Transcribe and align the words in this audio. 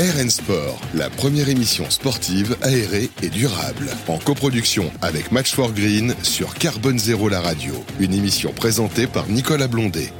RN 0.00 0.30
Sport, 0.30 0.80
la 0.94 1.10
première 1.10 1.50
émission 1.50 1.84
sportive 1.90 2.56
aérée 2.62 3.10
et 3.22 3.28
durable. 3.28 3.90
En 4.08 4.16
coproduction 4.16 4.90
avec 5.02 5.30
Match 5.30 5.54
for 5.54 5.72
Green 5.74 6.14
sur 6.22 6.54
Carbone 6.54 6.98
Zéro 6.98 7.28
la 7.28 7.42
radio. 7.42 7.74
Une 7.98 8.14
émission 8.14 8.50
présentée 8.50 9.06
par 9.06 9.28
Nicolas 9.28 9.68
Blondet. 9.68 10.10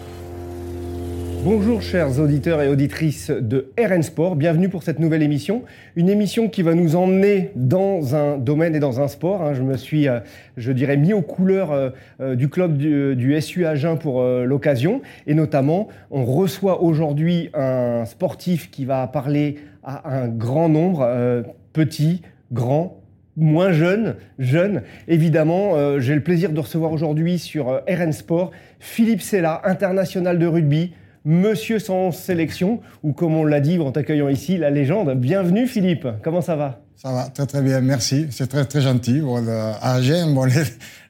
Bonjour 1.42 1.80
chers 1.80 2.20
auditeurs 2.20 2.60
et 2.60 2.68
auditrices 2.68 3.30
de 3.30 3.70
RN 3.78 4.02
Sport, 4.02 4.36
bienvenue 4.36 4.68
pour 4.68 4.82
cette 4.82 4.98
nouvelle 4.98 5.22
émission. 5.22 5.62
Une 5.96 6.10
émission 6.10 6.50
qui 6.50 6.60
va 6.60 6.74
nous 6.74 6.96
emmener 6.96 7.50
dans 7.56 8.14
un 8.14 8.36
domaine 8.36 8.74
et 8.74 8.78
dans 8.78 9.00
un 9.00 9.08
sport. 9.08 9.40
hein. 9.40 9.54
Je 9.54 9.62
me 9.62 9.78
suis, 9.78 10.06
euh, 10.06 10.20
je 10.58 10.70
dirais, 10.70 10.98
mis 10.98 11.14
aux 11.14 11.22
couleurs 11.22 11.72
euh, 11.72 11.90
euh, 12.20 12.34
du 12.34 12.50
club 12.50 12.76
du, 12.76 13.16
du 13.16 13.40
SU 13.40 13.64
Agen 13.64 13.96
pour 13.96 14.22
l'occasion. 14.22 15.00
Et 15.26 15.32
notamment, 15.32 15.88
on 16.10 16.26
reçoit 16.26 16.82
aujourd'hui 16.82 17.48
un 17.54 18.04
sportif 18.04 18.70
qui 18.70 18.84
va 18.84 19.06
parler 19.06 19.56
à 19.82 20.14
un 20.14 20.28
grand 20.28 20.68
nombre, 20.68 21.42
petit, 21.72 22.20
grand, 22.52 23.00
moins 23.36 23.72
jeune, 23.72 24.16
jeune. 24.38 24.82
Évidemment, 25.08 25.98
j'ai 26.00 26.14
le 26.14 26.22
plaisir 26.22 26.52
de 26.52 26.60
recevoir 26.60 26.92
aujourd'hui 26.92 27.38
sur 27.38 27.80
RN 27.88 28.12
Sport 28.12 28.50
Philippe 28.78 29.22
Sella, 29.22 29.62
international 29.64 30.38
de 30.38 30.46
rugby, 30.46 30.92
monsieur 31.24 31.78
sans 31.78 32.12
sélection, 32.12 32.80
ou 33.02 33.12
comme 33.12 33.34
on 33.36 33.44
l'a 33.44 33.60
dit 33.60 33.78
en 33.78 33.92
t'accueillant 33.92 34.28
ici, 34.28 34.56
la 34.56 34.70
légende. 34.70 35.14
Bienvenue 35.14 35.66
Philippe, 35.66 36.06
comment 36.22 36.40
ça 36.40 36.56
va? 36.56 36.80
Ça 36.96 37.12
va 37.12 37.28
très 37.28 37.46
très 37.46 37.62
bien, 37.62 37.80
merci. 37.80 38.26
C'est 38.30 38.46
très 38.46 38.64
très 38.66 38.82
gentil. 38.82 39.20
Bon, 39.20 39.42
à 39.48 39.94
Agen, 39.94 40.34
bon, 40.34 40.44
les, 40.44 40.52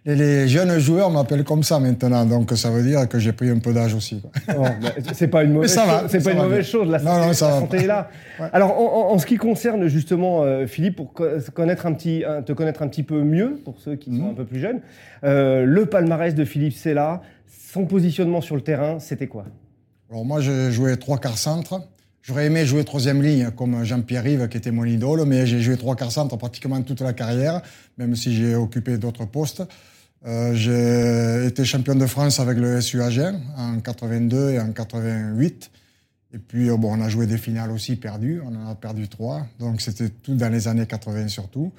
les- 0.06 0.14
les 0.14 0.48
jeunes 0.48 0.78
joueurs 0.78 1.10
m'appellent 1.10 1.42
comme 1.42 1.64
ça 1.64 1.80
maintenant, 1.80 2.24
donc 2.24 2.52
ça 2.56 2.70
veut 2.70 2.82
dire 2.84 3.08
que 3.08 3.18
j'ai 3.18 3.32
pris 3.32 3.50
un 3.50 3.58
peu 3.58 3.72
d'âge 3.72 3.94
aussi. 3.94 4.22
Oh, 4.56 4.62
bah, 4.80 4.90
C'est 5.12 5.26
pas 5.26 5.42
une 5.42 5.52
mauvaise 5.54 5.72
ça 5.72 5.84
chose. 6.02 6.08
C'est 6.10 6.20
ça 6.20 6.24
pas 6.26 6.30
une 6.32 6.38
va 6.38 6.44
mauvaise 6.44 6.60
bien. 6.70 6.80
chose. 6.80 6.88
La 6.90 6.98
Non, 6.98 7.04
santé, 7.10 7.26
non, 7.26 7.32
ça 7.32 7.46
la 7.48 7.54
va. 7.54 7.60
santé 7.60 7.76
est 7.78 7.86
là. 7.88 8.08
Ouais. 8.38 8.46
Alors, 8.52 8.80
en, 8.80 8.84
en- 9.10 9.14
en 9.14 9.18
ce 9.18 9.26
qui 9.26 9.36
concerne 9.36 9.88
justement 9.88 10.44
euh, 10.44 10.68
Philippe, 10.68 10.94
pour 10.94 11.12
connaître 11.12 11.86
un 11.86 11.92
petit, 11.92 12.22
un- 12.24 12.42
te 12.42 12.52
connaître 12.52 12.82
un 12.82 12.88
petit 12.88 13.02
peu 13.02 13.22
mieux, 13.24 13.60
pour 13.64 13.80
ceux 13.80 13.96
qui 13.96 14.10
sont 14.16 14.22
Mhm. 14.26 14.30
un 14.30 14.34
peu 14.34 14.44
plus 14.44 14.60
jeunes, 14.60 14.80
euh, 15.24 15.64
le 15.64 15.86
palmarès 15.86 16.36
de 16.36 16.44
Philippe 16.44 16.74
Sella, 16.74 17.20
son 17.72 17.84
positionnement 17.86 18.40
sur 18.40 18.54
le 18.54 18.62
terrain, 18.62 19.00
c'était 19.00 19.26
quoi? 19.26 19.44
Alors 20.10 20.24
moi, 20.24 20.40
j'ai 20.40 20.72
joué 20.72 20.96
trois 20.96 21.18
quarts 21.18 21.38
centre. 21.38 21.82
J'aurais 22.22 22.46
aimé 22.46 22.66
jouer 22.66 22.82
troisième 22.82 23.22
ligne 23.22 23.52
comme 23.52 23.84
Jean-Pierre 23.84 24.24
Rive, 24.24 24.48
qui 24.48 24.56
était 24.56 24.72
mon 24.72 24.84
idole, 24.84 25.24
mais 25.24 25.46
j'ai 25.46 25.60
joué 25.60 25.76
trois 25.76 25.94
quarts 25.94 26.10
centre 26.10 26.36
pratiquement 26.36 26.82
toute 26.82 27.00
la 27.00 27.12
carrière, 27.12 27.62
même 27.96 28.16
si 28.16 28.34
j'ai 28.34 28.56
occupé 28.56 28.98
d'autres 28.98 29.24
postes. 29.24 29.62
Euh, 30.26 30.52
j'ai 30.54 31.46
été 31.46 31.64
champion 31.64 31.94
de 31.94 32.06
France 32.06 32.40
avec 32.40 32.58
le 32.58 32.80
SU 32.80 33.00
Agen 33.00 33.40
en 33.56 33.78
82 33.78 34.50
et 34.50 34.58
en 34.58 34.72
88. 34.72 35.70
Et 36.34 36.38
puis, 36.38 36.70
euh, 36.70 36.76
bon, 36.76 36.98
on 36.98 37.00
a 37.00 37.08
joué 37.08 37.26
des 37.26 37.38
finales 37.38 37.70
aussi 37.70 37.94
perdues. 37.94 38.42
On 38.44 38.52
en 38.56 38.68
a 38.68 38.74
perdu 38.74 39.06
trois. 39.06 39.46
Donc, 39.60 39.80
c'était 39.80 40.08
tout 40.08 40.34
dans 40.34 40.48
les 40.48 40.66
années 40.66 40.86
80 40.86 41.28
surtout. 41.28 41.70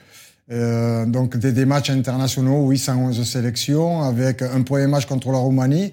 Euh, 0.51 1.05
donc, 1.05 1.35
des, 1.35 1.51
des 1.51 1.65
matchs 1.65 1.89
internationaux, 1.89 2.63
oui, 2.65 2.77
111 2.77 3.29
sélections, 3.29 4.03
avec 4.03 4.41
un 4.41 4.61
premier 4.61 4.87
match 4.87 5.05
contre 5.05 5.31
la 5.31 5.37
Roumanie, 5.37 5.91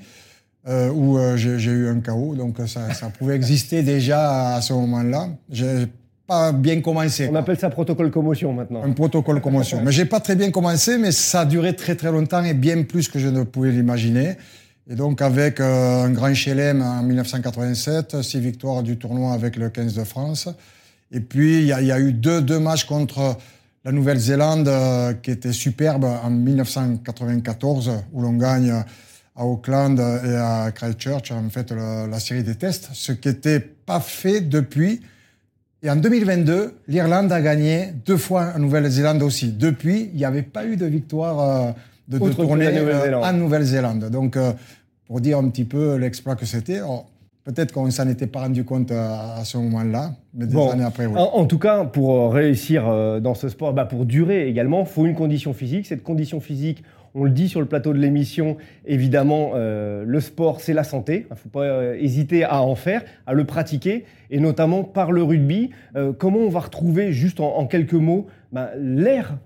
euh, 0.67 0.91
où 0.91 1.19
euh, 1.19 1.37
j'ai 1.37 1.70
eu 1.70 1.89
un 1.89 2.01
KO. 2.01 2.34
Donc, 2.34 2.56
ça, 2.67 2.92
ça 2.95 3.11
pouvait 3.11 3.37
exister 3.37 3.83
déjà 3.83 4.55
à 4.55 4.61
ce 4.61 4.73
moment-là. 4.73 5.28
J'ai 5.51 5.87
pas 6.28 6.53
bien 6.53 6.81
commencé. 6.83 7.27
On 7.27 7.31
quoi. 7.31 7.41
appelle 7.41 7.59
ça 7.59 7.70
protocole 7.70 8.11
commotion 8.11 8.53
maintenant. 8.53 8.83
Un 8.84 8.92
protocole 8.92 9.41
commotion. 9.41 9.81
Mais 9.83 9.92
j'ai 9.92 10.05
pas 10.05 10.20
très 10.20 10.36
bien 10.36 10.51
commencé, 10.51 10.98
mais 10.98 11.11
ça 11.11 11.41
a 11.41 11.45
duré 11.47 11.75
très 11.75 11.95
très 11.95 12.12
longtemps 12.12 12.45
et 12.45 12.55
bien 12.55 12.83
plus 12.83 13.09
que 13.09 13.19
je 13.19 13.29
ne 13.29 13.42
pouvais 13.45 13.73
l'imaginer. 13.73 14.36
Et 14.91 14.95
donc 14.95 15.23
avec 15.23 15.59
euh, 15.59 16.05
un 16.05 16.11
grand 16.11 16.34
chelem 16.34 16.83
en 16.83 17.03
1987, 17.03 18.23
six 18.23 18.41
victoires 18.41 18.83
du 18.83 18.98
tournoi 18.98 19.33
avec 19.33 19.56
le 19.56 19.70
15 19.70 19.95
de 19.95 20.05
France. 20.05 20.48
Et 21.11 21.20
puis 21.20 21.61
il 21.61 21.64
y, 21.64 21.86
y 21.86 21.92
a 21.92 21.98
eu 21.98 22.12
deux, 22.12 22.42
deux 22.42 22.59
matchs 22.59 22.84
contre 22.84 23.39
la 23.84 23.92
Nouvelle-Zélande 23.92 24.69
euh, 24.69 25.14
qui 25.14 25.30
étaient 25.30 25.52
superbes 25.52 26.05
en 26.05 26.29
1994 26.29 27.90
où 28.13 28.20
l'on 28.20 28.35
gagne 28.35 28.85
à 29.39 29.45
Auckland 29.45 29.99
et 29.99 30.35
à 30.35 30.71
Christchurch 30.75 31.31
en 31.31 31.49
fait 31.49 31.71
le- 31.71 32.11
la 32.11 32.19
série 32.21 32.43
des 32.43 32.57
tests, 32.57 32.89
ce 32.93 33.13
qui 33.13 33.29
n'était 33.29 33.61
pas 33.61 34.01
fait 34.01 34.41
depuis. 34.41 35.01
Et 35.83 35.89
en 35.91 35.97
2022, 35.97 36.75
l'Irlande 36.89 37.31
a 37.31 37.41
gagné 37.41 37.93
deux 38.05 38.17
fois 38.17 38.53
en 38.57 38.59
Nouvelle-Zélande 38.59 39.23
aussi. 39.23 39.53
Depuis, 39.53 40.11
il 40.13 40.17
n'y 40.17 40.25
avait 40.25 40.43
pas 40.43 40.67
eu 40.67 40.77
de 40.77 40.87
victoire 40.87 41.39
euh, 41.41 41.71
de, 42.09 42.19
de 42.19 42.33
tournée 42.49 42.67
euh, 42.67 43.21
en 43.23 43.33
Nouvelle-Zélande. 43.33 44.11
Donc, 44.11 44.37
euh, 44.37 44.53
pour 45.07 45.21
dire 45.21 45.39
un 45.39 45.49
petit 45.51 45.65
peu 45.65 45.95
l'exploit 45.97 46.35
que 46.35 46.47
c'était, 46.47 46.79
alors, 46.79 47.07
peut-être 47.45 47.70
qu'on 47.73 47.87
ne 47.87 47.93
s'en 47.93 48.09
était 48.09 48.27
pas 48.27 48.41
rendu 48.41 48.65
compte 48.65 48.91
à, 48.91 49.37
à 49.37 49.45
ce 49.45 49.57
moment-là, 49.59 50.15
mais 50.34 50.46
des 50.46 50.55
Bon. 50.55 50.70
années 50.70 50.84
après, 50.84 51.06
oui. 51.06 51.14
En, 51.16 51.39
en 51.40 51.46
tout 51.46 51.58
cas, 51.58 51.84
pour 51.84 52.14
euh, 52.14 52.28
réussir 52.28 52.89
euh, 52.89 53.20
dans 53.20 53.34
ce 53.34 53.48
sport, 53.48 53.72
bah, 53.72 53.84
pour 53.84 54.05
durer 54.05 54.48
également, 54.48 54.80
il 54.80 54.86
faut 54.86 55.06
une 55.06 55.14
condition 55.14 55.52
physique. 55.52 55.86
Cette 55.86 56.02
condition 56.02 56.40
physique, 56.40 56.83
on 57.14 57.24
le 57.24 57.30
dit 57.30 57.48
sur 57.48 57.61
le 57.61 57.66
plateau 57.66 57.92
de 57.94 57.98
l'émission, 57.98 58.56
évidemment, 58.86 59.52
euh, 59.55 60.05
le 60.06 60.20
sport, 60.20 60.61
c'est 60.61 60.74
la 60.74 60.84
santé. 60.84 61.27
Il 61.30 61.33
ne 61.33 61.36
faut 61.39 61.48
pas 61.48 61.62
euh, 61.64 61.96
hésiter 61.98 62.44
à 62.44 62.62
en 62.62 62.74
faire, 62.74 63.02
à 63.27 63.33
le 63.33 63.44
pratiquer, 63.44 64.05
et 64.30 64.40
notamment 64.40 64.84
par 64.84 65.11
le 65.12 65.22
rugby. 65.22 65.70
Euh, 65.96 66.12
comment 66.16 66.40
on 66.40 66.50
va 66.50 66.60
retrouver, 66.60 67.12
juste 67.12 67.40
en, 67.40 67.56
en 67.56 67.66
quelques 67.66 67.95
mots, 67.95 68.27
bah, 68.52 68.70
l'air 68.78 69.36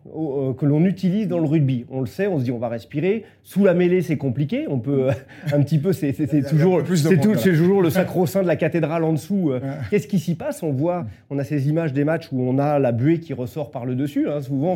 que 0.58 0.64
l'on 0.66 0.84
utilise 0.84 1.26
dans 1.28 1.38
le 1.40 1.46
rugby? 1.46 1.86
On 1.90 2.00
le 2.00 2.06
sait, 2.06 2.26
on 2.28 2.38
se 2.38 2.44
dit 2.44 2.52
on 2.52 2.58
va 2.58 2.68
respirer. 2.68 3.24
Sous 3.42 3.64
la 3.64 3.74
mêlée, 3.74 4.00
c'est 4.02 4.16
compliqué. 4.16 4.66
On 4.68 4.78
peut 4.78 5.08
un 5.52 5.60
petit 5.62 5.78
peu, 5.78 5.92
c'est 5.92 6.12
toujours, 6.48 6.82
c'est 6.96 7.18
toujours 7.18 7.82
le 7.82 7.90
sacro-saint 7.90 8.42
de 8.42 8.46
la 8.48 8.54
cathédrale 8.56 9.02
en 9.04 9.12
dessous. 9.12 9.52
Qu'est-ce 9.90 10.06
qui 10.06 10.18
s'y 10.20 10.34
passe? 10.36 10.62
On 10.62 10.71
voit, 10.72 11.06
on 11.30 11.38
a 11.38 11.44
ces 11.44 11.68
images 11.68 11.92
des 11.92 12.04
matchs 12.04 12.28
où 12.32 12.40
on 12.42 12.58
a 12.58 12.78
la 12.78 12.92
buée 12.92 13.18
qui 13.20 13.32
ressort 13.34 13.70
par 13.70 13.84
le 13.86 13.94
dessus. 13.94 14.28
hein, 14.28 14.40
souvent, 14.40 14.74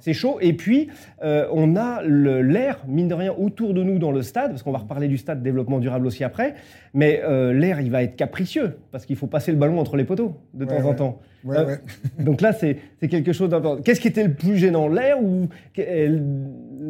c'est 0.00 0.12
chaud. 0.12 0.38
Et 0.40 0.52
puis, 0.52 0.88
euh, 1.22 1.46
on 1.52 1.76
a 1.76 2.02
l'air, 2.04 2.78
mine 2.86 3.08
de 3.08 3.14
rien, 3.14 3.32
autour 3.36 3.74
de 3.74 3.82
nous 3.82 3.98
dans 3.98 4.12
le 4.12 4.22
stade, 4.22 4.50
parce 4.50 4.62
qu'on 4.62 4.72
va 4.72 4.78
reparler 4.78 5.08
du 5.08 5.18
stade 5.18 5.42
développement 5.42 5.78
durable 5.78 6.06
aussi 6.06 6.24
après. 6.24 6.54
Mais 6.94 7.20
euh, 7.24 7.52
l'air, 7.52 7.80
il 7.80 7.90
va 7.90 8.02
être 8.02 8.16
capricieux, 8.16 8.76
parce 8.92 9.04
qu'il 9.06 9.16
faut 9.16 9.26
passer 9.26 9.50
le 9.52 9.58
ballon 9.58 9.78
entre 9.78 9.96
les 9.96 10.04
poteaux 10.04 10.36
de 10.54 10.64
Ouais, 10.64 10.80
temps 10.82 10.88
en 10.88 10.94
temps. 10.94 11.18
Ouais, 11.44 11.64
ouais. 11.64 11.80
Donc 12.18 12.40
là, 12.40 12.52
c'est 12.52 12.78
quelque 13.08 13.32
chose 13.32 13.48
d'important. 13.50 13.82
Qu'est-ce 13.82 14.00
qui 14.00 14.08
était 14.08 14.24
le 14.24 14.34
plus 14.34 14.58
gênant? 14.58 14.88
L'air 14.88 15.22
ou 15.22 15.48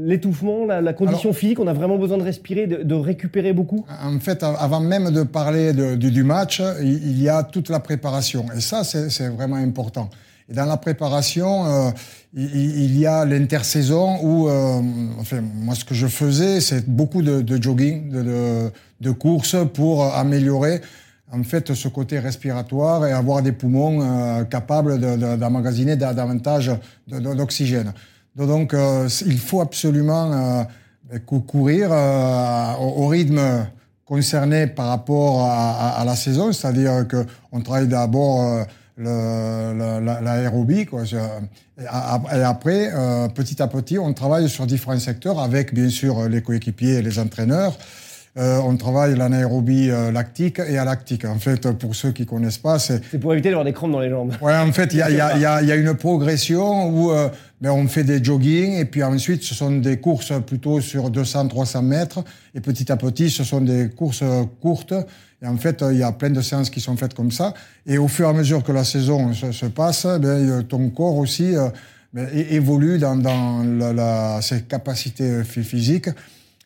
l'étouffement, 0.04 0.64
la, 0.66 0.80
la 0.80 0.92
condition 0.92 1.32
physique? 1.32 1.60
On 1.60 1.66
a 1.66 1.72
vraiment 1.72 1.98
besoin 1.98 2.18
de 2.18 2.22
respirer, 2.22 2.66
de, 2.66 2.82
de 2.82 2.94
récupérer 2.94 3.52
beaucoup? 3.52 3.84
En 4.02 4.18
fait, 4.20 4.42
av- 4.42 4.56
avant 4.58 4.80
même 4.80 5.10
de 5.10 5.22
parler 5.22 5.72
de- 5.72 5.96
du, 5.96 6.10
du 6.10 6.22
match, 6.24 6.62
il 6.82 6.98
il 7.08 7.22
y 7.22 7.28
a 7.28 7.42
toute 7.42 7.68
la 7.68 7.80
préparation. 7.80 8.46
Et 8.56 8.60
ça, 8.60 8.84
c'est 8.84 9.28
vraiment 9.28 9.56
important. 9.56 10.08
Et 10.50 10.54
dans 10.54 10.64
la 10.64 10.78
préparation, 10.78 11.66
euh, 11.66 11.90
il, 12.34 12.80
il 12.84 12.98
y 12.98 13.06
a 13.06 13.24
l'intersaison 13.26 14.16
où, 14.22 14.48
euh, 14.48 14.80
enfin, 15.20 15.40
moi, 15.42 15.74
ce 15.74 15.84
que 15.84 15.94
je 15.94 16.06
faisais, 16.06 16.60
c'est 16.60 16.88
beaucoup 16.88 17.20
de, 17.22 17.44
jogging, 17.62 18.10
de, 18.10 18.22
de, 18.22 18.70
de 19.00 19.10
courses 19.10 19.56
pour 19.74 20.04
améliorer 20.14 20.80
en 21.32 21.42
fait 21.42 21.74
ce 21.74 21.88
côté 21.88 22.18
respiratoire 22.18 23.06
et 23.06 23.12
avoir 23.12 23.42
des 23.42 23.52
poumons 23.52 24.00
euh, 24.02 24.44
capables 24.44 24.98
de- 24.98 25.16
de- 25.16 25.36
d'emmagasiner 25.36 25.96
davantage 25.96 26.70
de- 27.06 27.18
de- 27.20 27.34
d'oxygène. 27.34 27.92
Donc, 28.36 28.72
euh, 28.72 29.08
il 29.26 29.38
faut 29.38 29.60
absolument 29.60 30.32
euh, 30.32 31.18
cou- 31.26 31.40
courir 31.40 31.88
euh, 31.92 32.72
au, 32.80 33.04
au 33.04 33.06
rythme 33.08 33.40
concerné 34.04 34.66
par 34.68 34.86
rapport 34.88 35.42
à, 35.44 35.70
à- 35.96 36.00
à 36.00 36.04
la 36.04 36.16
saison, 36.16 36.52
c'est-à-dire 36.52 37.06
que 37.08 37.26
on 37.52 37.60
travaille 37.60 37.88
d'abord 37.88 38.42
euh, 38.42 38.64
l'aérobie, 40.24 40.86
Et, 41.78 41.82
et 41.82 42.42
après, 42.42 42.90
euh, 42.92 43.28
petit 43.28 43.62
à 43.62 43.68
petit, 43.68 43.98
on 43.98 44.12
travaille 44.12 44.48
sur 44.48 44.66
différents 44.66 44.98
secteurs 44.98 45.38
avec 45.40 45.72
bien 45.74 45.88
sûr 45.88 46.28
les 46.28 46.42
coéquipiers 46.42 46.94
et 46.94 47.02
les 47.02 47.18
entraîneurs. 47.18 47.76
Euh, 48.38 48.60
on 48.64 48.76
travaille 48.76 49.16
l'anaérobie 49.16 49.90
euh, 49.90 50.12
lactique 50.12 50.60
et 50.60 50.78
alactique. 50.78 51.24
En 51.24 51.38
fait, 51.40 51.72
pour 51.72 51.96
ceux 51.96 52.12
qui 52.12 52.24
connaissent 52.24 52.58
pas, 52.58 52.78
c'est 52.78 53.00
C'est 53.10 53.18
pour 53.18 53.32
éviter 53.32 53.48
d'avoir 53.48 53.64
des 53.64 53.72
crampes 53.72 53.90
dans 53.90 53.98
les 54.00 54.10
jambes. 54.10 54.32
Ouais, 54.40 54.56
en 54.56 54.70
fait, 54.72 54.92
il 54.92 54.98
y 54.98 55.02
a, 55.02 55.10
y, 55.10 55.20
a, 55.20 55.36
y, 55.36 55.44
a, 55.44 55.60
il 55.60 55.66
y 55.68 55.72
a 55.72 55.74
une 55.74 55.94
progression 55.94 56.88
où 56.88 57.10
euh, 57.10 57.28
ben, 57.60 57.72
on 57.72 57.88
fait 57.88 58.04
des 58.04 58.22
jogging 58.22 58.74
et 58.74 58.84
puis 58.84 59.02
ensuite 59.02 59.42
ce 59.42 59.54
sont 59.56 59.72
des 59.72 59.96
courses 59.98 60.32
plutôt 60.46 60.80
sur 60.80 61.10
200-300 61.10 61.82
mètres 61.82 62.22
et 62.54 62.60
petit 62.60 62.92
à 62.92 62.96
petit 62.96 63.28
ce 63.30 63.42
sont 63.42 63.60
des 63.60 63.88
courses 63.90 64.20
euh, 64.22 64.44
courtes 64.62 64.94
et 65.42 65.46
en 65.48 65.56
fait 65.56 65.84
il 65.90 65.96
y 65.98 66.04
a 66.04 66.12
plein 66.12 66.30
de 66.30 66.40
séances 66.40 66.70
qui 66.70 66.80
sont 66.80 66.96
faites 66.96 67.14
comme 67.14 67.32
ça 67.32 67.54
et 67.86 67.98
au 67.98 68.06
fur 68.06 68.26
et 68.26 68.30
à 68.30 68.32
mesure 68.32 68.62
que 68.62 68.70
la 68.70 68.84
saison 68.84 69.32
se, 69.34 69.50
se 69.50 69.66
passe, 69.66 70.06
ben, 70.20 70.62
ton 70.62 70.88
corps 70.90 71.16
aussi 71.16 71.54
ben, 72.12 72.28
évolue 72.32 72.98
dans, 72.98 73.16
dans 73.16 73.64
la, 73.64 73.92
la- 73.92 74.38
ses 74.42 74.62
capacités 74.62 75.42
phy- 75.42 75.64
physiques 75.64 76.10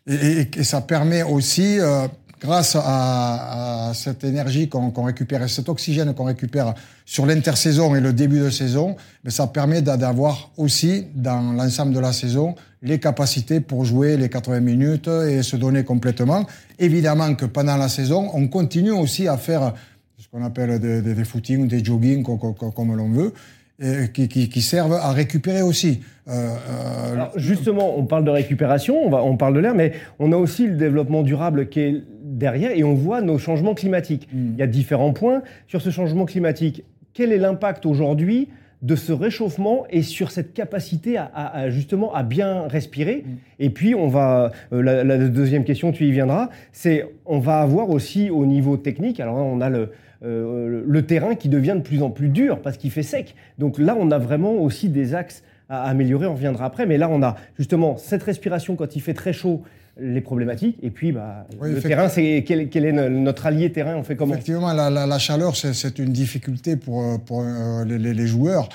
et, 0.07 0.63
ça 0.63 0.81
permet 0.81 1.23
aussi 1.23 1.79
euh, 1.79 2.07
grâce 2.41 2.77
à, 2.79 3.93
cette 3.95 4.25
énergie 4.25 4.69
qu'on 4.69 5.03
récupère 5.03 5.43
et 5.43 5.49
cet 5.49 5.69
oxygène 5.69 6.13
qu'on 6.15 6.25
récupère 6.25 6.75
sur 7.05 7.27
l'intersaison 7.27 7.95
et 7.95 8.01
le 8.01 8.13
début 8.13 8.41
de 8.41 8.51
saison, 8.51 8.97
mais 9.23 9.31
ça 9.31 9.47
permet 9.47 9.83
d'a- 9.83 9.97
d'avoir 9.97 10.51
aussi 10.57 11.07
dans 11.15 11.53
l'ensemble 11.53 11.93
de 11.93 12.01
la 12.01 12.13
saison 12.13 12.55
les 12.83 12.99
capacités 12.99 13.61
pour 13.61 13.85
jouer 13.85 14.17
les 14.17 14.29
80 14.29 14.61
minutes 14.61 15.09
et 15.09 15.43
se 15.43 15.57
donner 15.57 15.85
complètement. 15.85 16.47
Évidemment 16.79 17.35
que 17.35 17.45
pendant 17.47 17.77
la 17.77 17.89
saison, 17.89 18.31
on 18.35 18.49
continue 18.49 18.91
aussi 18.91 19.29
à 19.29 19.37
faire 19.37 19.73
ce 20.19 20.27
qu'on 20.29 20.45
appelle 20.45 20.81
des, 20.81 21.01
des, 21.03 21.15
des 21.15 21.25
footings, 21.25 21.69
des 21.69 21.85
jogging, 21.85 22.25
comme, 22.25 22.97
l'on 22.97 23.11
veut, 23.11 23.35
et 23.83 24.09
qui, 24.13 24.29
qui, 24.29 24.63
servent 24.63 24.95
à 24.95 25.11
récupérer 25.13 25.63
aussi. 25.63 26.01
Alors 26.27 27.33
justement, 27.37 27.99
on 27.99 28.05
parle 28.05 28.25
de 28.25 28.31
récupération, 28.31 29.05
on, 29.05 29.11
va, 29.11 29.23
on 29.25 29.37
parle 29.37 29.55
de 29.55 29.61
l'air, 29.61 29.75
mais 29.75 29.93
on 30.19 30.33
a 30.33 30.37
aussi 30.37 30.67
le 30.67 30.77
développement 30.77 31.23
durable 31.23 31.69
qui 31.69 31.81
est 31.81 32.03
derrière 32.23 32.71
et 32.71 32.85
on 32.85 32.95
voit 32.95 33.21
nos 33.21 33.39
changements 33.39 33.75
climatiques. 33.75 34.29
Hmm. 34.33 34.53
Il 34.53 34.59
y 34.59 34.63
a 34.63 34.67
différents 34.67 35.13
points 35.13 35.43
sur 35.67 35.83
ce 35.83 35.91
changement 35.91 36.25
climatique. 36.25 36.85
Quel 37.15 37.33
est 37.33 37.39
l'impact 37.39 37.85
aujourd'hui 37.85 38.49
de 38.81 38.97
ce 38.97 39.13
réchauffement 39.13 39.85
et 39.91 40.03
sur 40.03 40.31
cette 40.31 40.55
capacité 40.55 41.17
à, 41.17 41.71
justement 41.71 42.13
à 42.15 42.23
bien 42.23 42.67
respirer? 42.67 43.25
Mm. 43.25 43.31
Et 43.61 43.71
puis 43.71 43.95
on 43.95 44.09
va 44.09 44.51
euh, 44.73 44.83
la, 44.83 45.19
deuxième 45.29 45.65
question, 45.65 45.93
tu 45.93 46.05
y 46.07 46.11
viendras, 46.11 46.51
c'est 46.73 47.07
on 47.25 47.39
va 47.39 47.61
avoir 47.61 47.91
aussi 47.91 48.31
au 48.31 48.45
niveau 48.45 48.77
technique. 48.77 49.21
Alors 49.21 49.37
on 49.37 49.61
a 49.61 49.69
le 49.69 49.91
euh, 50.25 50.85
le 50.87 51.03
terrain 51.07 51.35
qui 51.35 51.49
devient 51.49 51.75
de 51.77 51.83
plus 51.83 52.03
en 52.03 52.11
plus 52.11 52.29
dur 52.29 52.61
parce 52.63 52.77
qu'il 52.77 52.91
fait 52.91 53.03
sec. 53.03 53.35
Donc 53.59 53.79
là, 53.79 53.97
on 53.99 54.11
a 54.11 54.19
vraiment 54.19 54.55
aussi 54.55 54.89
des 54.89 55.15
axes 55.15 55.43
à 55.69 55.85
améliorer. 55.85 56.27
On 56.27 56.35
reviendra 56.35 56.67
après, 56.67 56.87
mais 56.87 56.99
là, 56.99 57.09
on 57.11 57.23
a 57.23 57.37
justement 57.59 57.97
cette 57.97 58.23
respiration 58.23 58.77
quand 58.77 58.95
il 58.95 59.01
fait 59.01 59.15
très 59.15 59.33
chaud 59.33 59.63
les 60.01 60.21
problématiques. 60.21 60.79
Et 60.83 60.91
puis, 60.91 61.13
bah, 61.13 61.47
le 61.61 61.81
terrain, 61.81 62.09
c'est 62.09 62.45
quel, 62.47 62.61
est 62.61 62.93
notre 62.93 63.47
allié 63.47 63.71
terrain 63.73 63.97
On 63.97 64.03
fait 64.03 64.17
comment? 64.17 64.35
Effectivement, 64.35 64.73
la, 64.73 65.19
chaleur, 65.19 65.57
c'est 65.57 65.99
une 65.99 66.13
difficulté 66.13 66.77
pour, 66.77 67.03
euh, 67.03 67.19
pour 67.19 67.43
euh, 67.43 67.85
les, 67.85 68.27
joueurs, 68.27 68.69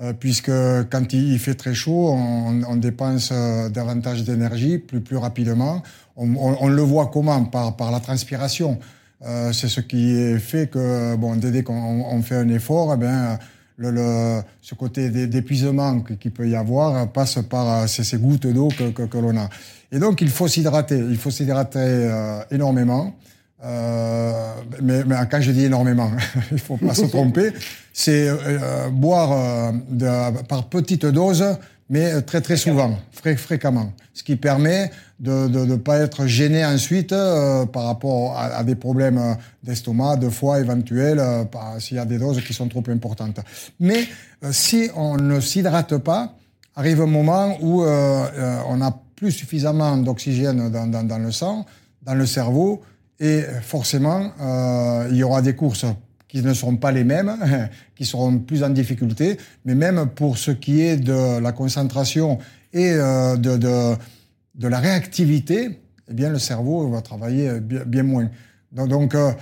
euh, 0.00 0.12
puisque 0.12 0.52
quand 0.90 1.12
il, 1.12 1.38
fait 1.38 1.54
très 1.54 1.74
chaud, 1.74 2.10
on, 2.12 2.76
dépense 2.76 3.32
davantage 3.72 4.24
d'énergie 4.24 4.78
plus, 4.78 5.00
plus 5.00 5.16
rapidement. 5.16 5.82
On, 6.16 6.68
le 6.68 6.82
voit 6.82 7.10
comment? 7.12 7.44
Par, 7.44 7.76
par 7.76 7.90
la 7.90 8.00
transpiration. 8.00 8.78
C'est 9.52 9.68
ce 9.68 9.80
qui 9.80 10.38
fait 10.38 10.70
que, 10.70 11.16
bon, 11.16 11.36
dès 11.36 11.62
qu'on 11.62 12.22
fait 12.22 12.36
un 12.36 12.48
effort, 12.48 12.92
eh 12.94 12.96
bien, 12.96 13.38
le, 13.76 14.42
ce 14.60 14.74
côté 14.74 15.08
d'épuisement 15.26 16.00
qu'il 16.00 16.30
peut 16.30 16.48
y 16.48 16.56
avoir 16.56 17.10
passe 17.12 17.38
par 17.48 17.88
ces, 17.88 18.18
gouttes 18.18 18.46
d'eau 18.46 18.68
que, 18.68 18.90
que, 18.90 19.02
que 19.02 19.18
l'on 19.18 19.36
a. 19.36 19.48
Et 19.92 19.98
donc, 19.98 20.20
il 20.20 20.28
faut 20.28 20.48
s'hydrater. 20.48 20.98
Il 20.98 21.16
faut 21.16 21.30
s'hydrater 21.30 21.78
euh, 21.78 22.42
énormément. 22.50 23.14
Euh, 23.62 24.54
mais, 24.82 25.04
mais, 25.04 25.16
quand 25.30 25.40
je 25.40 25.52
dis 25.52 25.64
énormément, 25.64 26.10
il 26.52 26.58
faut 26.58 26.76
pas 26.76 26.94
se 26.94 27.06
tromper. 27.06 27.52
C'est 27.92 28.28
euh, 28.28 28.88
boire 28.90 29.32
euh, 29.32 29.72
de, 29.90 30.42
par 30.44 30.68
petites 30.68 31.06
doses, 31.06 31.44
mais 31.90 32.22
très 32.22 32.40
très 32.40 32.56
souvent, 32.56 32.98
fréquemment. 33.12 33.92
Ce 34.14 34.22
qui 34.22 34.36
permet 34.36 34.90
de 35.20 35.64
ne 35.64 35.76
pas 35.76 35.98
être 35.98 36.26
gêné 36.26 36.64
ensuite 36.64 37.12
euh, 37.12 37.66
par 37.66 37.84
rapport 37.84 38.36
à, 38.36 38.46
à 38.46 38.64
des 38.64 38.74
problèmes 38.74 39.36
d'estomac, 39.62 40.16
de 40.16 40.28
foie 40.28 40.60
éventuels, 40.60 41.22
s'il 41.78 41.98
y 41.98 42.00
a 42.00 42.04
des 42.04 42.18
doses 42.18 42.42
qui 42.42 42.54
sont 42.54 42.68
trop 42.68 42.82
importantes. 42.88 43.40
Mais 43.78 44.08
si 44.50 44.90
on 44.96 45.16
ne 45.16 45.38
s'hydrate 45.40 45.98
pas, 45.98 46.34
arrive 46.74 47.02
un 47.02 47.06
moment 47.06 47.58
où 47.60 47.82
on 47.82 48.80
a 48.80 49.02
plus 49.14 49.32
suffisamment 49.32 49.98
d'oxygène 49.98 50.70
dans, 50.70 50.86
dans, 50.86 51.06
dans, 51.06 51.18
le 51.18 51.30
sang, 51.30 51.66
dans 52.02 52.14
le 52.14 52.24
cerveau, 52.24 52.82
et 53.20 53.42
forcément, 53.62 54.32
euh, 54.40 55.08
il 55.10 55.18
y 55.18 55.22
aura 55.22 55.42
des 55.42 55.54
courses 55.54 55.84
qui 56.26 56.42
ne 56.42 56.54
seront 56.54 56.76
pas 56.76 56.90
les 56.90 57.04
mêmes, 57.04 57.36
qui 57.94 58.06
seront 58.06 58.38
plus 58.38 58.64
en 58.64 58.70
difficulté, 58.70 59.36
mais 59.66 59.74
même 59.74 60.06
pour 60.14 60.38
ce 60.38 60.50
qui 60.50 60.80
est 60.80 60.96
de 60.96 61.38
la 61.38 61.52
concentration 61.52 62.38
et 62.72 62.92
euh, 62.92 63.36
de, 63.36 63.58
de, 63.58 63.94
de, 64.60 64.68
la 64.68 64.78
réactivité, 64.78 65.80
eh 66.08 66.14
bien, 66.14 66.30
le 66.30 66.38
cerveau 66.38 66.88
va 66.88 67.00
travailler 67.00 67.60
bien, 67.60 67.84
bien 67.84 68.02
moins. 68.02 68.30
Donc, 68.72 69.14
euh, 69.14 69.32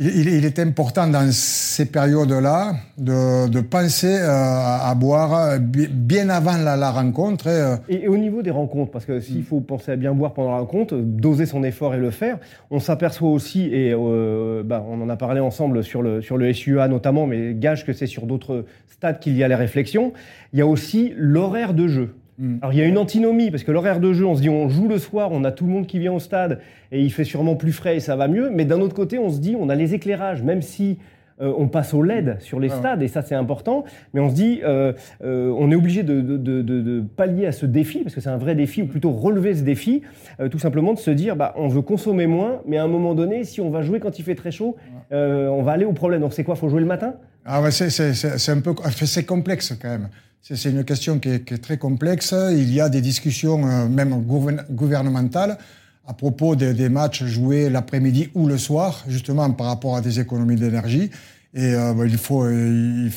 il, 0.00 0.44
est 0.44 0.60
important 0.60 1.08
dans 1.08 1.28
ces 1.32 1.86
périodes-là 1.86 2.74
de, 2.96 3.60
penser 3.60 4.16
euh, 4.20 4.28
à, 4.30 4.94
boire 4.94 5.58
bien 5.58 6.28
avant 6.28 6.56
la, 6.56 6.90
rencontre. 6.92 7.46
Euh, 7.48 7.76
et, 7.88 8.06
au 8.06 8.16
niveau 8.16 8.40
des 8.42 8.52
rencontres, 8.52 8.92
parce 8.92 9.04
que 9.04 9.18
s'il 9.18 9.42
faut 9.42 9.60
penser 9.60 9.90
à 9.90 9.96
bien 9.96 10.14
boire 10.14 10.34
pendant 10.34 10.52
la 10.52 10.58
rencontre, 10.58 10.96
doser 10.96 11.46
son 11.46 11.64
effort 11.64 11.94
et 11.94 11.98
le 11.98 12.12
faire, 12.12 12.38
on 12.70 12.78
s'aperçoit 12.78 13.30
aussi, 13.30 13.64
et 13.72 13.92
euh, 13.92 14.62
bah, 14.64 14.84
on 14.88 15.00
en 15.00 15.08
a 15.08 15.16
parlé 15.16 15.40
ensemble 15.40 15.82
sur 15.82 16.02
le, 16.02 16.22
sur 16.22 16.38
le 16.38 16.52
SUA 16.52 16.86
notamment, 16.86 17.26
mais 17.26 17.54
gage 17.54 17.84
que 17.84 17.92
c'est 17.92 18.06
sur 18.06 18.26
d'autres 18.26 18.66
stades 18.86 19.18
qu'il 19.18 19.36
y 19.36 19.42
a 19.42 19.48
les 19.48 19.56
réflexions, 19.56 20.12
il 20.52 20.60
y 20.60 20.62
a 20.62 20.66
aussi 20.66 21.12
l'horaire 21.16 21.74
de 21.74 21.88
jeu. 21.88 22.14
Mm. 22.38 22.58
Alors 22.62 22.72
il 22.72 22.78
y 22.78 22.82
a 22.82 22.86
une 22.86 22.98
antinomie, 22.98 23.50
parce 23.50 23.64
que 23.64 23.72
l'horaire 23.72 24.00
de 24.00 24.12
jeu, 24.12 24.24
on 24.24 24.34
se 24.34 24.40
dit 24.40 24.48
on 24.48 24.68
joue 24.68 24.88
le 24.88 24.98
soir, 24.98 25.30
on 25.32 25.44
a 25.44 25.52
tout 25.52 25.66
le 25.66 25.72
monde 25.72 25.86
qui 25.86 25.98
vient 25.98 26.12
au 26.12 26.20
stade, 26.20 26.60
et 26.92 27.02
il 27.02 27.12
fait 27.12 27.24
sûrement 27.24 27.56
plus 27.56 27.72
frais 27.72 27.96
et 27.96 28.00
ça 28.00 28.16
va 28.16 28.28
mieux, 28.28 28.50
mais 28.50 28.64
d'un 28.64 28.80
autre 28.80 28.94
côté, 28.94 29.18
on 29.18 29.30
se 29.30 29.40
dit 29.40 29.56
on 29.58 29.68
a 29.68 29.74
les 29.74 29.94
éclairages, 29.94 30.42
même 30.42 30.62
si 30.62 30.98
euh, 31.40 31.52
on 31.56 31.68
passe 31.68 31.94
au 31.94 32.02
LED 32.02 32.36
sur 32.40 32.58
les 32.58 32.68
stades, 32.68 33.02
et 33.02 33.08
ça 33.08 33.22
c'est 33.22 33.34
important, 33.34 33.84
mais 34.12 34.20
on 34.20 34.28
se 34.28 34.34
dit 34.34 34.60
euh, 34.64 34.92
euh, 35.22 35.54
on 35.56 35.70
est 35.70 35.76
obligé 35.76 36.02
de, 36.02 37.04
pallier 37.16 37.46
à 37.46 37.52
ce 37.52 37.66
défi, 37.66 38.00
parce 38.02 38.14
que 38.14 38.20
c'est 38.20 38.28
un 38.28 38.38
vrai 38.38 38.54
défi, 38.54 38.82
ou 38.82 38.86
plutôt 38.86 39.10
relever 39.10 39.54
ce 39.54 39.62
défi, 39.62 40.02
tout 40.50 40.58
simplement 40.58 40.94
de 40.94 40.98
se 40.98 41.10
dire 41.10 41.34
bah, 41.34 41.54
on 41.56 41.68
veut 41.68 41.82
consommer 41.82 42.26
moins, 42.26 42.60
mais 42.66 42.76
à 42.76 42.84
un 42.84 42.88
moment 42.88 43.14
donné, 43.14 43.44
si 43.44 43.60
on 43.60 43.70
va 43.70 43.82
jouer 43.82 43.98
quand 44.00 44.18
il 44.18 44.24
fait 44.24 44.34
très 44.36 44.50
chaud, 44.52 44.76
on 45.10 45.62
va 45.62 45.72
aller 45.72 45.84
au 45.84 45.92
problème. 45.92 46.20
Donc 46.20 46.32
c'est 46.32 46.44
quoi, 46.44 46.54
faut 46.54 46.68
jouer 46.68 46.80
le 46.80 46.86
matin? 46.86 47.14
Ah 47.44 47.62
ouais, 47.62 47.70
c'est 47.70 48.50
un 48.50 48.60
peu 48.60 48.74
c'est 48.92 49.24
complexe 49.24 49.76
quand 49.80 49.88
même. 49.88 50.08
C'est 50.42 50.70
une 50.70 50.84
question 50.84 51.18
qui 51.18 51.28
est, 51.28 51.62
très 51.62 51.76
complexe. 51.76 52.34
Il 52.52 52.72
y 52.72 52.80
a 52.80 52.88
des 52.88 53.00
discussions, 53.00 53.66
euh, 53.66 53.86
même 53.88 54.22
gouvernementales, 54.70 55.58
à 56.06 56.14
propos 56.14 56.56
des, 56.56 56.88
matchs 56.88 57.24
joués 57.24 57.68
l'après-midi 57.68 58.30
ou 58.34 58.46
le 58.46 58.56
soir, 58.56 59.04
justement 59.08 59.50
par 59.50 59.66
rapport 59.66 59.96
à 59.96 60.00
des 60.00 60.20
économies 60.20 60.56
d'énergie. 60.56 61.10
Et 61.52 61.74
euh, 61.74 62.06
il 62.06 62.16
faut 62.18 62.44
euh, 62.44 63.10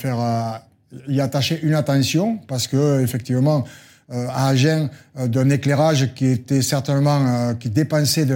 y 1.07 1.21
attacher 1.21 1.59
une 1.63 1.73
attention 1.73 2.37
parce 2.47 2.67
que 2.67 3.01
effectivement, 3.01 3.63
à 4.09 4.49
Agen, 4.49 4.89
d'un 5.15 5.49
éclairage 5.49 6.13
qui 6.15 6.25
était 6.25 6.61
certainement 6.61 7.55
qui 7.55 7.69
dépensait 7.69 8.25
de 8.25 8.35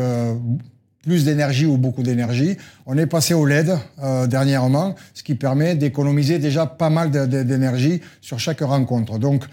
plus 1.06 1.24
d'énergie 1.24 1.68
ou 1.68 1.78
beaucoup 1.78 2.04
d'énergie. 2.04 2.58
On 2.88 2.98
est 2.98 3.06
passé 3.06 3.34
au 3.34 3.46
LED 3.46 3.78
euh, 4.04 4.26
dernièrement, 4.28 4.96
ce 5.14 5.22
qui 5.24 5.36
permet 5.36 5.76
d'économiser 5.76 6.40
déjà 6.40 6.66
pas 6.66 6.90
mal 6.90 7.12
d'énergie 7.12 8.02
sur 8.22 8.40
chaque 8.40 8.62
rencontre. 8.62 9.20
Donc, 9.20 9.46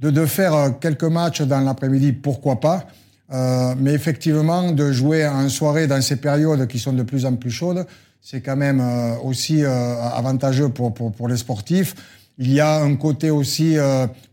de, 0.00 0.10
de 0.10 0.26
faire 0.26 0.54
euh, 0.54 0.70
quelques 0.70 1.04
matchs 1.04 1.42
dans 1.42 1.60
l'après-midi, 1.60 2.12
pourquoi 2.12 2.60
pas 2.60 2.86
euh, 3.32 3.74
Mais 3.78 3.92
effectivement, 3.92 4.72
de 4.72 4.92
jouer 4.92 5.26
en 5.26 5.48
soirée 5.48 5.86
dans 5.86 6.00
ces 6.00 6.16
périodes 6.16 6.66
qui 6.66 6.78
sont 6.78 6.92
de 6.92 7.02
plus 7.02 7.26
en 7.26 7.34
plus 7.34 7.50
chaudes, 7.50 7.86
c'est 8.22 8.40
quand 8.40 8.56
même 8.56 8.80
euh, 8.80 9.16
aussi 9.24 9.64
avantageux 9.64 10.68
pour, 10.68 10.94
pour, 10.94 11.12
pour, 11.12 11.28
les 11.28 11.36
sportifs. 11.36 11.94
Il 12.38 12.52
y 12.52 12.60
a 12.60 12.80
un 12.80 12.96
côté 12.96 13.30
aussi 13.30 13.76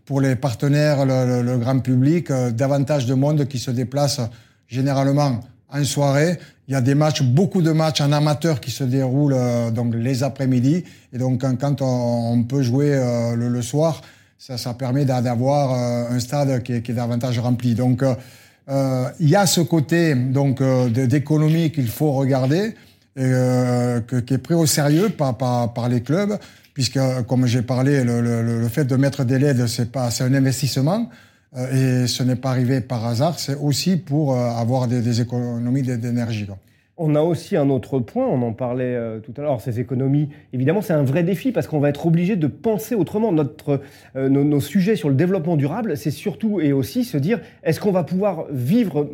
pour 0.06 0.22
les 0.22 0.38
partenaires, 0.38 1.06
le, 1.06 1.42
le 1.42 1.58
grand 1.58 1.80
public, 1.80 2.32
davantage 2.32 3.06
de 3.06 3.14
monde 3.14 3.46
qui 3.50 3.60
se 3.60 3.70
déplace 3.70 4.22
généralement 4.70 5.42
en 5.70 5.84
soirée. 5.84 6.38
Il 6.68 6.74
y 6.74 6.76
a 6.76 6.82
des 6.82 6.96
matchs, 6.96 7.24
beaucoup 7.24 7.62
de 7.62 7.72
matchs 7.72 8.02
en 8.02 8.12
amateur 8.12 8.60
qui 8.60 8.72
se 8.72 8.84
déroulent 8.84 9.36
euh, 9.36 9.72
les 9.94 10.24
après-midi. 10.24 10.84
Et 11.14 11.18
donc 11.18 11.42
quand 11.42 11.82
on, 11.82 12.44
peut 12.44 12.62
jouer 12.62 12.94
euh, 12.94 13.36
le, 13.36 13.62
soir, 13.62 14.02
ça, 14.38 14.74
permet 14.74 15.06
d'avoir 15.06 15.74
euh, 15.74 16.16
un 16.16 16.20
stade 16.20 16.64
qui 16.64 16.74
est, 16.74 16.92
davantage 16.92 17.40
rempli. 17.40 17.74
Donc 17.74 18.04
il 18.70 19.30
y 19.30 19.36
a 19.36 19.46
ce 19.46 19.62
côté 19.62 20.14
donc 20.14 20.62
d'économie 20.62 21.72
qu'il 21.72 21.88
faut 21.88 22.12
regarder, 22.12 22.76
et, 23.16 23.22
que, 23.22 24.20
qui 24.20 24.34
est 24.34 24.38
pris 24.38 24.54
au 24.54 24.66
sérieux 24.66 25.10
par, 25.10 25.38
par, 25.38 25.90
les 25.90 26.02
clubs, 26.02 26.38
puisque 26.74 27.00
comme 27.28 27.46
j'ai 27.46 27.62
parlé, 27.62 28.04
le, 28.04 28.68
fait 28.68 28.84
de 28.84 28.96
mettre 28.98 29.24
des 29.24 29.40
LED, 29.40 29.68
c'est 29.68 29.90
pas, 29.90 30.12
c'est 30.12 30.26
un 30.26 30.34
investissement. 30.34 31.10
Euh, 31.58 32.04
et 32.04 32.08
ce 32.08 32.24
n'est 32.24 32.36
pas 32.36 32.52
arrivé 32.52 32.82
par 32.82 33.06
hasard, 33.06 33.40
c'est 33.40 33.56
aussi 33.56 33.98
pour 33.98 34.34
euh, 34.34 34.50
avoir 34.50 34.88
des, 34.88 35.22
économies 35.22 35.82
d'énergie. 35.82 36.48
On 36.98 37.16
a 37.16 37.22
aussi 37.22 37.56
un 37.56 37.70
autre 37.70 38.00
point, 38.00 38.26
on 38.26 38.42
en 38.42 38.54
parlait 38.54 38.96
euh, 38.96 39.20
tout 39.20 39.34
à 39.38 39.42
l'heure, 39.42 39.62
ces 39.62 39.80
économies, 39.80 40.30
évidemment 40.54 40.82
c'est 40.82 40.94
un 40.94 41.04
vrai 41.04 41.24
défi 41.24 41.52
parce 41.52 41.68
qu'on 41.68 41.80
va 41.80 41.90
être 41.90 42.06
obligé 42.06 42.36
de 42.36 42.48
penser 42.48 42.96
autrement. 42.96 43.32
Notre, 43.32 43.82
nos, 44.16 44.60
sujets 44.60 44.96
sur 44.96 45.10
le 45.10 45.16
développement 45.16 45.58
durable, 45.58 45.98
c'est 45.98 46.12
surtout 46.12 46.60
et 46.60 46.74
aussi 46.74 47.04
se 47.04 47.18
dire, 47.18 47.40
est-ce 47.64 47.80
qu'on 47.80 47.92
va 47.92 48.04
pouvoir 48.04 48.46
vivre 48.52 49.10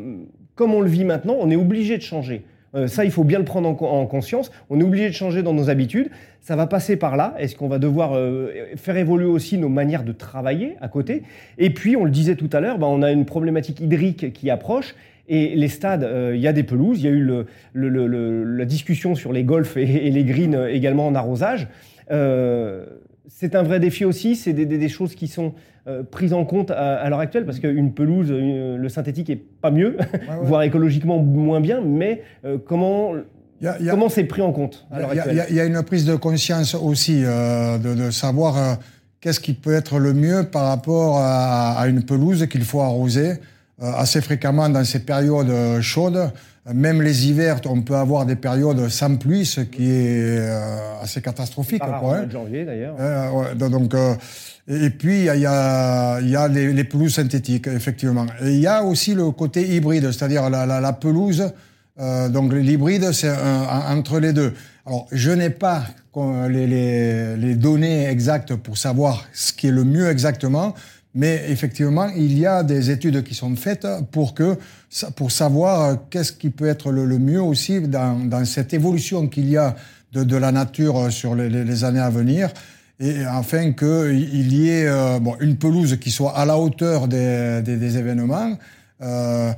comme 0.55 0.73
on 0.73 0.81
le 0.81 0.89
vit 0.89 1.03
maintenant? 1.03 1.35
On 1.39 1.49
est 1.49 1.55
obligé 1.57 1.97
de 1.97 2.03
changer. 2.03 2.45
Euh, 2.75 2.87
ça, 2.87 3.05
il 3.05 3.11
faut 3.11 3.23
bien 3.23 3.39
le 3.39 3.45
prendre 3.45 3.69
en, 3.69 4.05
conscience. 4.05 4.51
On 4.69 4.79
est 4.79 4.83
obligé 4.83 5.07
de 5.07 5.13
changer 5.13 5.43
dans 5.43 5.53
nos 5.53 5.69
habitudes. 5.69 6.09
Ça 6.41 6.55
va 6.55 6.67
passer 6.67 6.97
par 6.97 7.15
là. 7.15 7.35
Est-ce 7.37 7.55
qu'on 7.55 7.67
va 7.67 7.79
devoir 7.79 8.13
euh, 8.15 8.51
faire 8.75 8.97
évoluer 8.97 9.25
aussi 9.25 9.57
nos 9.57 9.69
manières 9.69 10.03
de 10.03 10.11
travailler 10.11 10.75
à 10.81 10.87
côté? 10.87 11.23
Et 11.57 11.69
puis, 11.69 11.95
on 11.95 12.03
le 12.03 12.11
disait 12.11 12.35
tout 12.35 12.49
à 12.51 12.59
l'heure, 12.59 12.79
bah, 12.79 12.87
on 12.87 13.01
a 13.01 13.11
une 13.11 13.25
problématique 13.25 13.79
hydrique 13.79 14.33
qui 14.33 14.49
approche. 14.49 14.95
Et 15.29 15.55
les 15.55 15.69
stades, 15.69 16.03
euh, 16.03 16.33
il 16.35 16.41
y 16.41 16.47
a 16.47 16.53
des 16.53 16.63
pelouses. 16.63 16.99
Il 17.01 17.05
y 17.05 17.07
a 17.07 17.11
eu 17.11 17.45
la 17.75 18.65
discussion 18.65 19.15
sur 19.15 19.31
les 19.31 19.43
golfs 19.43 19.77
et, 19.77 19.85
les 19.85 20.23
greens 20.23 20.67
également 20.69 21.07
en 21.07 21.15
arrosage 21.15 21.67
c'est 22.09 23.55
un 23.55 23.63
vrai 23.63 23.79
défi 23.79 24.05
aussi, 24.05 24.35
c'est 24.35 24.53
des, 24.53 24.89
choses 24.89 25.15
qui 25.15 25.27
sont 25.27 25.53
euh, 25.87 26.03
prises 26.03 26.33
en 26.33 26.45
compte 26.45 26.71
à, 26.71 27.09
l'heure 27.09 27.19
actuelle, 27.19 27.45
parce 27.45 27.59
qu'une 27.59 27.93
pelouse, 27.93 28.31
le 28.31 28.89
synthétique 28.89 29.29
est 29.29 29.41
pas 29.61 29.71
mieux, 29.71 29.97
voire 30.41 30.63
écologiquement 30.63 31.19
moins 31.19 31.61
bien, 31.61 31.81
mais 31.81 32.21
euh, 32.45 32.57
comment 32.63 33.13
Comment 33.89 34.09
c'est 34.09 34.25
pris 34.25 34.41
en 34.41 34.51
compte 34.51 34.85
Il 35.49 35.55
y, 35.55 35.59
a 35.59 35.65
une 35.65 35.81
prise 35.83 36.05
de 36.05 36.15
conscience 36.15 36.75
aussi 36.75 37.21
euh, 37.23 37.77
de, 37.77 38.11
savoir 38.11 38.57
euh, 38.57 38.75
qu'est-ce 39.21 39.39
qui 39.39 39.53
peut 39.53 39.73
être 39.73 39.99
le 39.99 40.13
mieux 40.13 40.43
par 40.43 40.65
rapport 40.65 41.19
à, 41.19 41.81
une 41.87 42.03
pelouse 42.03 42.47
qu'il 42.47 42.63
faut 42.63 42.81
arroser 42.81 43.31
euh, 43.81 43.91
assez 43.95 44.21
fréquemment 44.21 44.69
dans 44.69 44.83
ces 44.83 44.99
périodes 44.99 45.81
chaudes. 45.81 46.31
Même 46.71 47.01
les 47.01 47.27
hivers, 47.27 47.59
on 47.65 47.81
peut 47.81 47.95
avoir 47.95 48.25
des 48.25 48.37
périodes 48.37 48.87
sans 48.87 49.17
pluie, 49.17 49.45
ce 49.45 49.61
qui 49.61 49.89
est 49.91 50.39
assez 51.01 51.21
catastrophique. 51.21 51.79
Par 51.79 51.99
quoi, 51.99 52.17
hein. 52.17 52.29
janvier 52.29 52.63
d'ailleurs. 52.63 52.95
donc, 53.55 53.93
et 54.69 54.89
puis, 54.91 55.25
il 55.25 55.25
y 55.25 55.45
a, 55.45 56.21
y 56.21 56.35
a 56.37 56.47
les, 56.47 56.71
les, 56.71 56.83
pelouses 56.85 57.15
synthétiques, 57.15 57.67
effectivement. 57.67 58.25
Et 58.41 58.53
il 58.53 58.61
y 58.61 58.67
a 58.67 58.81
aussi 58.81 59.13
le 59.13 59.29
côté 59.31 59.75
hybride, 59.75 60.09
c'est-à-dire 60.11 60.49
la, 60.49 60.65
la, 60.65 60.79
la, 60.79 60.93
pelouse 60.93 61.51
euh, 61.99 62.29
donc 62.29 62.53
l'hybride, 62.53 63.11
c'est 63.11 63.31
entre 63.31 64.19
les 64.19 64.33
deux. 64.33 64.53
Alors, 64.85 65.07
je 65.11 65.31
n'ai 65.31 65.49
pas 65.49 65.83
les, 66.49 66.67
les, 66.67 67.37
les, 67.37 67.55
données 67.55 68.07
exactes 68.07 68.55
pour 68.55 68.77
savoir 68.77 69.25
ce 69.33 69.53
qui 69.53 69.67
est 69.67 69.71
le 69.71 69.83
mieux 69.83 70.09
exactement, 70.09 70.73
mais 71.15 71.45
effectivement, 71.49 72.09
il 72.15 72.37
y 72.37 72.45
a 72.45 72.63
des 72.63 72.89
études 72.89 73.23
qui 73.23 73.35
sont 73.35 73.55
faites 73.55 73.87
pour 74.11 74.33
que 74.33 74.57
pour 75.15 75.31
savoir 75.31 75.97
qu'est-ce 76.09 76.31
qui 76.31 76.49
peut 76.49 76.67
être 76.67 76.91
le, 76.91 77.05
mieux 77.19 77.41
aussi 77.41 77.81
dans, 77.81 78.27
dans 78.27 78.45
cette 78.45 78.73
évolution 78.73 79.27
qu'il 79.27 79.49
y 79.49 79.57
a 79.57 79.75
de, 80.11 80.23
de, 80.23 80.37
la 80.37 80.51
nature 80.51 81.11
sur 81.11 81.35
les, 81.35 81.49
les, 81.49 81.83
années 81.83 81.99
à 81.99 82.09
venir, 82.09 82.49
et 82.99 83.23
afin 83.25 83.73
qu'il 83.73 84.53
y 84.53 84.69
ait 84.69 84.87
euh, 84.87 85.19
bon, 85.19 85.35
une 85.39 85.57
pelouse 85.57 85.97
qui 85.99 86.11
soit 86.11 86.37
à 86.37 86.45
la 86.45 86.57
hauteur 86.57 87.07
des, 87.07 87.61
des, 87.63 87.77
des 87.77 87.97
événements. 87.97 88.57
Euh, 89.01 89.51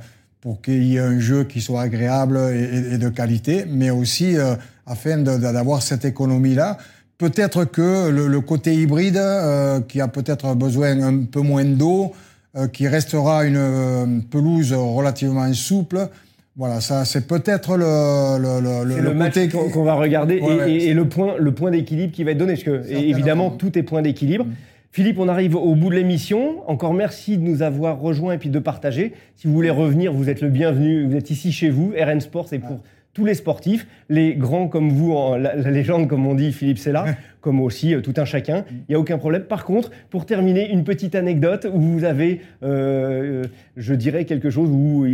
pour 0.46 0.62
qu'il 0.62 0.84
y 0.84 0.94
ait 0.94 1.00
un 1.00 1.18
jeu 1.18 1.42
qui 1.42 1.60
soit 1.60 1.82
agréable 1.82 2.38
et, 2.38 2.98
de 2.98 3.08
qualité, 3.08 3.64
mais 3.68 3.90
aussi 3.90 4.36
euh, 4.36 4.54
afin 4.86 5.18
d'avoir 5.18 5.82
cette 5.82 6.04
économie-là. 6.04 6.78
Peut-être 7.18 7.64
que 7.64 8.10
le, 8.10 8.40
côté 8.40 8.74
hybride, 8.74 9.16
euh, 9.16 9.80
qui 9.80 10.00
a 10.00 10.08
peut-être 10.08 10.54
besoin 10.54 11.00
un 11.00 11.24
peu 11.24 11.40
moins 11.40 11.64
d'eau, 11.64 12.12
euh, 12.56 12.68
qui 12.68 12.88
restera 12.88 13.46
une 13.46 14.22
pelouse 14.30 14.72
relativement 14.72 15.50
souple, 15.54 16.08
voilà, 16.56 16.80
ça 16.80 17.04
c'est 17.04 17.26
peut-être 17.26 17.76
le, 17.76 18.38
le, 18.38 19.00
le, 19.02 19.12
côté 19.12 19.48
qu'on 19.48 19.84
va 19.84 19.94
regarder 19.94 20.40
et, 20.66 20.94
le 20.94 21.06
point, 21.06 21.34
le 21.38 21.52
point 21.52 21.70
d'équilibre 21.70 22.12
qui 22.12 22.24
va 22.24 22.30
être 22.30 22.38
donné, 22.38 22.54
parce 22.54 22.64
que 22.64 22.90
évidemment 22.90 23.50
tout 23.50 23.78
est 23.78 23.82
point 23.82 24.00
d'équilibre. 24.00 24.46
Mm. 24.46 24.52
Philippe, 24.90 25.18
on 25.18 25.28
arrive 25.28 25.56
au 25.56 25.74
bout 25.74 25.90
de 25.90 25.96
l'émission. 25.96 26.66
Encore 26.70 26.94
merci 26.94 27.36
de 27.36 27.42
nous 27.42 27.60
avoir 27.60 28.00
rejoints 28.00 28.32
et 28.32 28.38
puis 28.38 28.48
de 28.48 28.58
partager. 28.58 29.12
Si 29.34 29.46
vous 29.46 29.52
voulez 29.52 29.68
revenir, 29.68 30.14
vous 30.14 30.30
êtes 30.30 30.40
le 30.40 30.48
bienvenu. 30.48 31.06
Vous 31.06 31.14
êtes 31.14 31.28
ici 31.28 31.52
chez 31.52 31.68
vous. 31.68 31.92
RN 31.94 32.22
Sport, 32.22 32.48
c'est 32.48 32.58
pour 32.58 32.80
tous 33.16 33.24
les 33.24 33.32
sportifs, 33.32 33.86
les 34.10 34.34
grands 34.34 34.68
comme 34.68 34.90
vous, 34.90 35.14
la, 35.38 35.54
légende 35.70 36.06
comme 36.06 36.26
on 36.26 36.34
dit, 36.34 36.52
Philippe 36.52 36.78
là, 36.84 37.06
comme 37.40 37.62
aussi 37.62 37.94
euh, 37.94 38.02
tout 38.02 38.12
un 38.18 38.26
chacun. 38.26 38.66
Il 38.70 38.84
n'y 38.90 38.94
a 38.94 38.98
aucun 38.98 39.16
problème. 39.16 39.44
Par 39.44 39.64
contre, 39.64 39.90
pour 40.10 40.26
terminer, 40.26 40.70
une 40.70 40.84
petite 40.84 41.14
anecdote 41.14 41.66
où 41.72 41.80
vous 41.80 42.04
avez, 42.04 42.42
euh, 42.62 43.44
je 43.78 43.94
dirais 43.94 44.26
quelque 44.26 44.50
chose 44.50 44.68
où, 44.70 45.06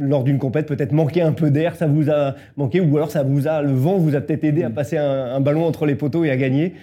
lors 0.00 0.24
d'une 0.24 0.38
compète, 0.38 0.66
peut-être 0.66 0.90
manqué 0.90 1.22
un 1.22 1.30
peu 1.30 1.52
d'air, 1.52 1.76
ça 1.76 1.86
vous 1.86 2.10
a 2.10 2.34
manqué, 2.56 2.80
ou 2.80 2.96
alors 2.96 3.12
ça 3.12 3.22
vous 3.22 3.46
a, 3.46 3.62
le 3.62 3.72
vent 3.72 3.98
vous 3.98 4.16
a 4.16 4.20
peut-être 4.20 4.42
aidé 4.42 4.64
à 4.64 4.68
mm. 4.68 4.74
passer 4.74 4.96
un, 4.96 5.40
ballon 5.40 5.64
entre 5.64 5.86
les 5.86 5.94
poteaux 5.94 6.24
et 6.24 6.30
à 6.30 6.36
gagner. 6.36 6.74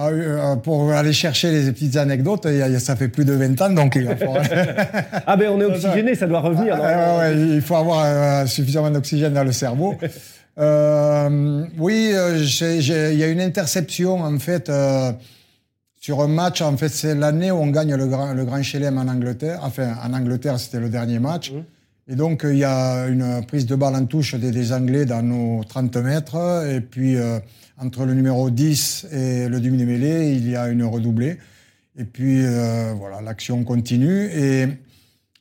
Ah, 0.00 0.10
euh, 0.10 0.54
pour 0.54 0.92
aller 0.92 1.12
chercher 1.12 1.50
les 1.50 1.72
petites 1.72 1.96
anecdotes, 1.96 2.46
ça 2.78 2.94
fait 2.94 3.08
plus 3.08 3.24
de 3.24 3.32
20 3.32 3.60
ans, 3.62 3.70
donc 3.70 3.96
il 3.96 4.04
va 4.04 4.14
falloir... 4.14 4.44
ah 5.26 5.36
ben 5.36 5.50
on 5.50 5.60
est 5.60 5.64
oxygéné, 5.64 6.14
ça 6.14 6.28
doit 6.28 6.38
revenir. 6.38 6.78
Ah, 6.80 7.32
il 7.32 7.60
faut 7.60 7.74
avoir 7.74 8.04
euh, 8.04 8.46
suffisamment 8.46 8.92
d'oxygène 8.92 9.32
dans 9.32 9.42
le 9.42 9.50
cerveau. 9.50 9.96
euh, 10.60 11.64
oui, 11.78 12.12
euh, 12.14 12.38
il 12.38 13.18
y 13.18 13.24
a 13.24 13.26
une 13.26 13.40
interception 13.40 14.20
en 14.20 14.38
fait 14.38 14.70
sur 16.00 16.20
un 16.20 16.28
match. 16.28 16.62
En 16.62 16.76
fait, 16.76 16.90
c'est 16.90 17.16
l'année 17.16 17.50
où 17.50 17.56
on 17.56 17.66
gagne 17.66 17.96
le 17.96 18.06
Grand, 18.06 18.34
le 18.34 18.44
Grand 18.44 18.62
Chelem 18.62 18.98
en 18.98 19.08
Angleterre. 19.08 19.58
Enfin, 19.64 19.96
en 20.00 20.14
Angleterre, 20.14 20.60
c'était 20.60 20.78
le 20.78 20.90
dernier 20.90 21.18
match. 21.18 21.50
Mmh. 21.50 21.56
Et 22.10 22.16
donc, 22.16 22.42
il 22.44 22.56
y 22.56 22.64
a 22.64 23.06
une 23.06 23.44
prise 23.46 23.66
de 23.66 23.74
balle 23.74 23.94
en 23.94 24.06
touche 24.06 24.34
des, 24.34 24.72
Anglais 24.72 25.04
dans 25.04 25.22
nos 25.22 25.62
30 25.64 25.96
mètres. 25.98 26.66
Et 26.70 26.80
puis 26.80 27.16
entre 27.80 28.04
le 28.04 28.14
numéro 28.14 28.50
10 28.50 29.06
et 29.12 29.48
le 29.48 29.60
demi-mêlée, 29.60 30.32
il 30.32 30.50
y 30.50 30.56
a 30.56 30.68
une 30.68 30.82
redoublée. 30.84 31.38
Et 31.96 32.04
puis, 32.04 32.44
euh, 32.44 32.92
voilà, 32.96 33.20
l'action 33.20 33.62
continue. 33.64 34.26
Et 34.26 34.66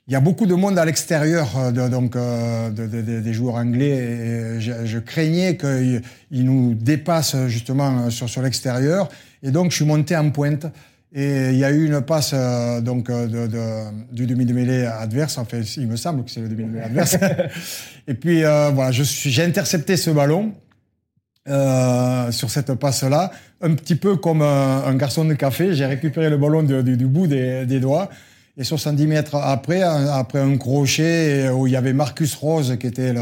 il 0.08 0.14
y 0.14 0.16
a 0.16 0.20
beaucoup 0.20 0.46
de 0.46 0.54
monde 0.54 0.78
à 0.78 0.86
l'extérieur 0.86 1.58
euh, 1.58 1.72
de, 1.72 1.88
donc, 1.88 2.16
euh, 2.16 2.70
des 2.70 3.34
joueurs 3.34 3.56
anglais. 3.56 4.58
Et 4.58 4.62
je, 4.62 5.00
craignais 5.00 5.58
qu'ils 5.58 6.46
nous 6.46 6.76
dépassent 6.76 7.48
justement 7.48 8.10
sur, 8.12 8.30
sur 8.30 8.42
l'extérieur. 8.42 9.10
Et 9.42 9.52
donc, 9.52 9.72
je 9.72 9.78
suis 9.78 9.86
monté 9.86 10.16
en 10.16 10.30
pointe. 10.30 10.68
Et 11.20 11.50
il 11.50 11.58
y 11.58 11.66
a 11.66 11.72
eu 11.72 11.88
une 11.88 12.02
passe 12.02 12.36
donc 12.84 13.10
de, 13.10 13.48
du 14.12 14.28
demi-mêlée 14.28 14.86
adverse. 14.86 15.40
Enfin, 15.40 15.62
il 15.76 15.88
me 15.88 15.96
semble 15.96 16.24
que 16.24 16.30
c'est 16.30 16.42
le 16.42 16.48
demi-mêlée 16.48 16.86
adverse. 16.86 17.18
et 18.08 18.14
puis 18.14 18.42
voilà, 18.42 18.92
j'ai 18.92 19.44
intercepté 19.44 19.98
ce 19.98 20.12
ballon. 20.12 20.54
Euh, 21.50 22.30
sur 22.34 22.50
cette 22.50 22.74
passe-là, 22.74 23.32
un 23.62 23.74
petit 23.74 23.96
peu 23.96 24.18
comme 24.18 24.42
un, 24.42 24.94
garçon 24.96 25.24
de 25.24 25.34
café. 25.34 25.74
J'ai 25.74 25.86
récupéré 25.86 26.30
le 26.30 26.36
ballon 26.36 26.62
du, 26.62 27.08
bout 27.08 27.26
des, 27.26 27.80
doigts. 27.80 28.10
Et 28.58 28.66
70 28.66 29.08
mètres 29.08 29.36
après, 29.36 29.82
après 29.82 30.40
un 30.40 30.58
crochet 30.58 31.48
où 31.50 31.66
il 31.66 31.72
y 31.72 31.78
avait 31.78 31.94
Marcus 31.94 32.36
Rose 32.36 32.76
qui 32.78 32.88
était 32.88 33.14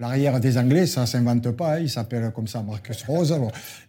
l'arrière 0.00 0.40
des 0.40 0.56
Anglais, 0.56 0.86
ça 0.86 1.06
s'invente 1.06 1.50
pas, 1.50 1.74
hein, 1.74 1.80
il 1.82 1.90
s'appelle 1.90 2.32
comme 2.34 2.48
ça 2.48 2.62
Marcus 2.62 3.04
Rose. 3.04 3.38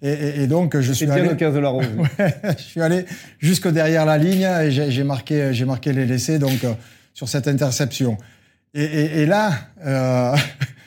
Et, 0.01 0.45
donc 0.45 0.77
je 0.77 0.91
suis 0.91 1.09
allé, 1.09 1.33
de 1.33 1.59
la 1.59 1.69
Rose. 1.69 1.85
je 2.57 2.61
suis 2.61 2.81
allé 2.81 3.05
jusque 3.39 3.69
derrière 3.69 4.05
la 4.05 4.17
ligne 4.17 4.43
et 4.43 4.71
j'ai 4.71 5.03
marqué, 5.03 5.53
j'ai 5.53 5.65
marqué 5.65 5.93
les 5.93 6.05
laissés 6.05 6.37
donc 6.37 6.63
euh, 6.65 6.73
sur 7.13 7.29
cette 7.29 7.47
interception. 7.47 8.17
Et, 8.73 9.25
là, 9.25 9.53
euh, 9.85 10.35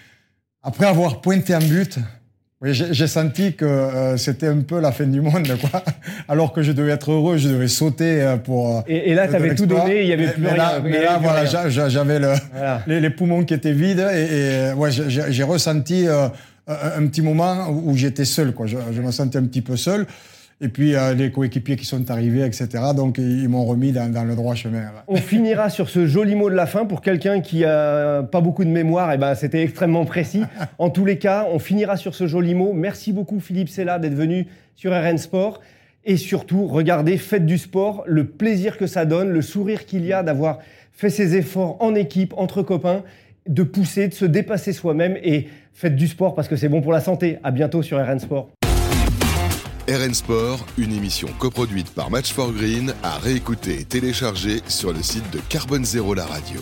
après 0.63 0.87
avoir 0.87 1.21
pointé 1.21 1.55
un 1.55 1.59
but, 1.59 1.99
oui, 2.65 2.73
j'ai 2.73 3.07
senti 3.07 3.53
que 3.53 3.67
euh, 3.67 4.17
c'était 4.17 4.47
un 4.47 4.63
peu 4.63 4.81
la 4.81 4.91
fin 4.91 5.05
du 5.05 5.21
monde, 5.21 5.47
quoi. 5.61 5.83
Alors 6.29 6.51
que 6.55 6.63
je 6.63 6.73
devais 6.73 6.93
être 6.93 7.13
heureux, 7.13 7.37
je 7.37 7.51
devais 7.51 7.69
sauter 7.69 8.23
euh, 8.23 8.39
pour. 8.39 8.79
Euh, 8.79 8.81
et, 8.89 9.11
et 9.11 9.15
là, 9.15 9.29
tu 9.29 9.37
avais 9.37 9.55
tout 9.55 9.67
donné, 9.67 10.01
il 10.01 10.09
y 10.09 10.15
avait 10.15 10.29
plus 10.29 10.47
rien. 10.47 10.81
mais 10.83 11.03
là, 11.03 11.21
voilà, 11.21 11.45
j'avais 11.45 12.19
le, 12.19 12.33
les, 12.87 13.11
poumons 13.11 13.45
qui 13.45 13.53
étaient 13.53 13.73
vides 13.73 14.01
et, 14.01 14.73
ouais, 14.73 14.91
j'ai 14.91 15.43
ressenti 15.43 16.07
un 16.67 17.07
petit 17.07 17.21
moment 17.21 17.69
où, 17.69 17.95
j'étais 17.99 18.25
seul, 18.25 18.53
quoi. 18.53 18.67
Je, 18.67 18.79
je, 18.93 19.03
me 19.03 19.11
sentais 19.11 19.37
un 19.37 19.45
petit 19.45 19.63
peu 19.63 19.77
seul. 19.77 20.07
Et 20.61 20.69
puis 20.69 20.95
euh, 20.95 21.15
les 21.15 21.31
coéquipiers 21.31 21.77
qui 21.77 21.85
sont 21.85 22.11
arrivés, 22.11 22.45
etc. 22.45 22.69
Donc 22.97 23.19
ils, 23.19 23.49
m'ont 23.49 23.65
remis 23.65 23.93
dans, 23.93 24.27
le 24.27 24.35
droit 24.35 24.55
chemin. 24.55 24.83
On 25.09 25.17
finira 25.17 25.69
sur 25.69 25.89
ce 25.89 26.07
joli 26.07 26.35
mot 26.37 26.49
de 26.49 26.55
la 26.55 26.67
fin 26.67 26.85
pour 26.85 27.03
quelqu'un 27.03 27.41
qui 27.41 27.65
a 27.65 28.23
pas 28.23 28.41
beaucoup 28.41 28.65
de 28.65 28.71
mémoire. 28.71 29.13
Eh 29.13 29.19
ben 29.19 29.35
c'était 29.35 29.63
extrêmement 29.63 30.05
précis. 30.05 30.43
en 30.79 30.91
tous 30.91 31.05
les 31.05 31.19
cas, 31.19 31.47
on 31.53 31.59
finira 31.59 31.97
sur 31.97 32.15
ce 32.15 32.27
joli 32.27 32.55
mot. 32.55 32.73
Merci 32.73 33.13
beaucoup 33.13 33.41
Philippe 33.41 33.69
Sella 33.69 33.99
d'être 33.99 34.15
venu 34.15 34.47
sur 34.77 34.93
RN 34.93 35.19
Sport. 35.19 35.61
Et 36.07 36.17
surtout, 36.17 36.67
regardez, 36.67 37.17
faites 37.17 37.47
du 37.47 37.57
sport, 37.57 38.05
le 38.07 38.27
plaisir 38.27 38.77
que 38.77 38.87
ça 38.87 39.07
donne, 39.07 39.31
le 39.31 39.41
sourire 39.41 39.87
qu'il 39.87 40.05
y 40.05 40.13
a 40.13 40.23
d'avoir 40.23 40.59
fait 40.93 41.11
ses 41.11 41.35
efforts 41.35 41.79
en 41.81 41.95
équipe, 41.95 42.35
entre 42.37 42.63
copains, 42.63 43.03
de 43.49 43.63
pousser, 43.63 44.09
de 44.09 44.15
se 44.15 44.25
dépasser 44.25 44.73
soi-même 44.73 45.17
et 45.23 45.49
faites 45.73 45.97
du 45.97 46.07
sport 46.07 46.35
parce 46.35 46.49
que 46.49 46.57
c'est 46.57 46.69
bon 46.69 46.83
pour 46.83 46.93
la 46.93 47.01
santé. 47.01 47.39
À 47.43 47.51
bientôt 47.51 47.83
sur 47.83 47.99
RN 47.99 48.19
Sport. 48.19 48.51
RN 49.89 50.15
Sport, 50.15 50.65
une 50.79 50.93
émission 50.93 51.29
coproduite 51.39 51.91
par 51.91 52.11
Match 52.11 52.33
for 52.33 52.53
Green, 52.53 52.95
à 53.03 53.19
réécouter 53.19 53.81
et 53.81 53.85
télécharger 53.85 54.63
sur 54.67 54.95
le 54.95 55.03
site 55.03 55.31
de 55.31 55.41
Carbone 55.51 55.85
Zéro 55.85 56.15
la 56.15 56.25
radio. 56.25 56.61